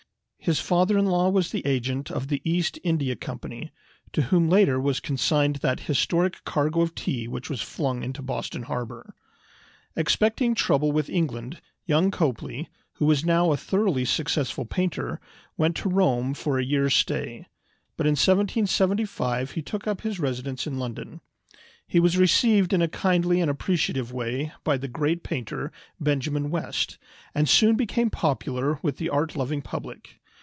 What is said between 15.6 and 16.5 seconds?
to Rome